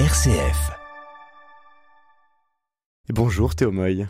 [0.00, 0.72] RCF.
[3.10, 4.08] Bonjour Théo Moy.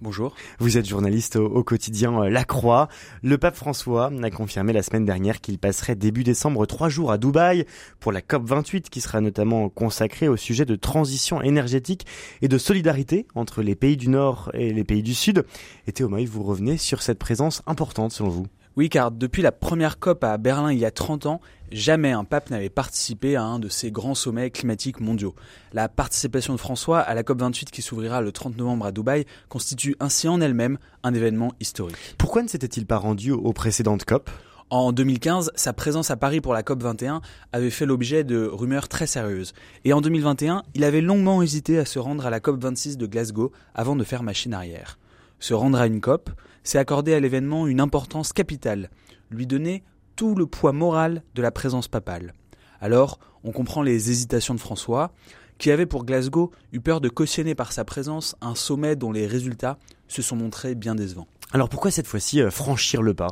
[0.00, 0.32] Bonjour.
[0.60, 2.86] Vous êtes journaliste au, au, quotidien euh, La Croix.
[3.24, 7.18] Le pape François a confirmé la semaine dernière qu'il passerait début décembre trois jours à
[7.18, 7.66] Dubaï
[7.98, 12.06] pour la COP 28 qui sera notamment consacrée au sujet de transition énergétique
[12.40, 15.44] et de solidarité entre les pays du Nord et les pays du Sud.
[15.88, 18.46] Et Théo Moy, vous revenez sur cette présence importante selon vous.
[18.76, 21.40] Oui, car depuis la première COP à Berlin il y a 30 ans,
[21.74, 25.34] jamais un pape n'avait participé à un de ces grands sommets climatiques mondiaux.
[25.72, 29.26] La participation de François à la COP 28 qui s'ouvrira le 30 novembre à Dubaï
[29.48, 31.96] constitue ainsi en elle-même un événement historique.
[32.16, 34.30] Pourquoi ne s'était-il pas rendu aux précédentes COP?
[34.70, 37.20] En 2015, sa présence à Paris pour la COP 21
[37.52, 39.52] avait fait l'objet de rumeurs très sérieuses.
[39.84, 43.06] Et en 2021, il avait longuement hésité à se rendre à la COP 26 de
[43.06, 44.98] Glasgow avant de faire machine arrière.
[45.38, 46.30] Se rendre à une COP,
[46.62, 48.90] c'est accorder à l'événement une importance capitale,
[49.30, 49.82] lui donner
[50.16, 52.32] tout le poids moral de la présence papale.
[52.80, 55.12] Alors, on comprend les hésitations de François,
[55.58, 59.26] qui avait pour Glasgow eu peur de cautionner par sa présence un sommet dont les
[59.26, 61.28] résultats se sont montrés bien décevants.
[61.52, 63.30] Alors pourquoi cette fois-ci euh, franchir le pas?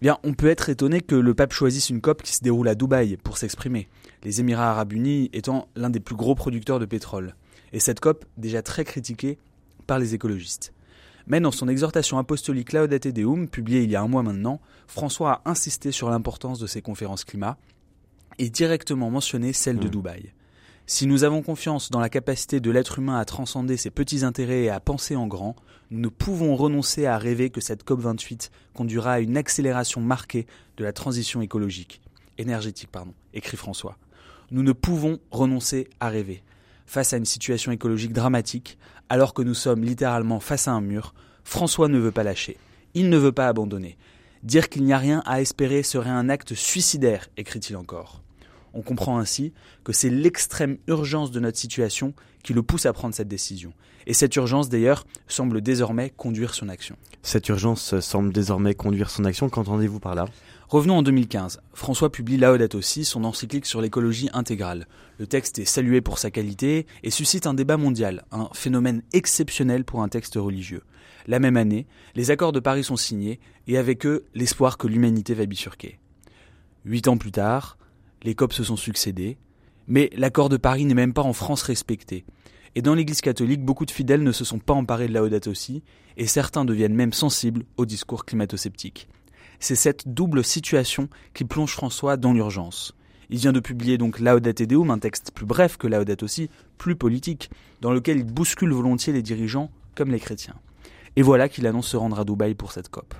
[0.00, 2.76] Bien, on peut être étonné que le pape choisisse une COP qui se déroule à
[2.76, 3.88] Dubaï pour s'exprimer,
[4.22, 7.34] les Émirats arabes unis étant l'un des plus gros producteurs de pétrole.
[7.72, 9.38] Et cette COP déjà très critiquée
[9.88, 10.72] par les écologistes.
[11.28, 15.42] Mais dans son exhortation apostolique Laudate Deum, publiée il y a un mois maintenant, François
[15.44, 17.58] a insisté sur l'importance de ces conférences climat
[18.38, 19.90] et directement mentionné celle de mmh.
[19.90, 20.32] Dubaï.
[20.86, 24.62] Si nous avons confiance dans la capacité de l'être humain à transcender ses petits intérêts
[24.62, 25.54] et à penser en grand,
[25.90, 30.46] nous ne pouvons renoncer à rêver que cette COP28 conduira à une accélération marquée
[30.78, 32.00] de la transition écologique,
[32.38, 33.98] énergétique, pardon, écrit François.
[34.50, 36.42] Nous ne pouvons renoncer à rêver
[36.88, 38.78] face à une situation écologique dramatique,
[39.10, 41.14] alors que nous sommes littéralement face à un mur,
[41.44, 42.56] François ne veut pas lâcher.
[42.94, 43.98] Il ne veut pas abandonner.
[44.42, 48.22] Dire qu'il n'y a rien à espérer serait un acte suicidaire, écrit-il encore.
[48.72, 49.52] On comprend ainsi
[49.84, 53.74] que c'est l'extrême urgence de notre situation qui le pousse à prendre cette décision.
[54.06, 56.96] Et cette urgence, d'ailleurs, semble désormais conduire son action.
[57.22, 59.50] Cette urgence semble désormais conduire son action.
[59.50, 60.24] Qu'entendez-vous par là?
[60.68, 61.62] Revenons en 2015.
[61.72, 64.86] François publie Laudato aussi, son encyclique sur l'écologie intégrale.
[65.18, 69.86] Le texte est salué pour sa qualité et suscite un débat mondial, un phénomène exceptionnel
[69.86, 70.82] pour un texte religieux.
[71.26, 75.32] La même année, les accords de Paris sont signés et avec eux l'espoir que l'humanité
[75.32, 75.98] va bifurquer.
[76.84, 77.78] Huit ans plus tard,
[78.22, 79.38] les COP se sont succédés,
[79.86, 82.26] mais l'accord de Paris n'est même pas en France respecté.
[82.74, 85.82] Et dans l'Église catholique, beaucoup de fidèles ne se sont pas emparés de Laudato aussi,
[86.18, 89.08] et certains deviennent même sensibles au discours climato-sceptique
[89.60, 92.94] c'est cette double situation qui plonge François dans l'urgence.
[93.30, 96.48] Il vient de publier donc Laudate Deum, un texte plus bref que Laudate aussi,
[96.78, 100.56] plus politique, dans lequel il bouscule volontiers les dirigeants comme les chrétiens.
[101.16, 103.14] Et voilà qu'il annonce se rendre à Dubaï pour cette COP.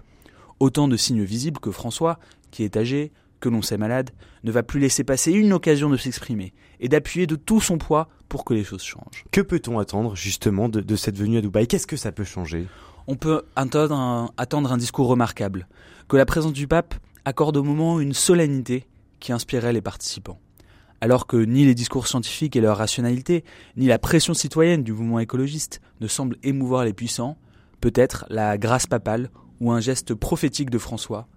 [0.60, 2.18] Autant de signes visibles que François,
[2.50, 4.10] qui est âgé, que l'on sait malade,
[4.44, 8.08] ne va plus laisser passer une occasion de s'exprimer et d'appuyer de tout son poids
[8.28, 9.24] pour que les choses changent.
[9.30, 11.66] Que peut-on attendre justement de, de cette venue à Dubaï?
[11.66, 12.66] Qu'est-ce que ça peut changer?
[13.06, 15.68] On peut attendre un, attendre un discours remarquable,
[16.08, 16.94] que la présence du pape
[17.24, 18.86] accorde au moment une solennité
[19.20, 20.40] qui inspirait les participants.
[21.00, 23.44] Alors que ni les discours scientifiques et leur rationalité,
[23.76, 27.38] ni la pression citoyenne du mouvement écologiste ne semblent émouvoir les puissants,
[27.80, 31.28] peut-être la grâce papale ou un geste prophétique de François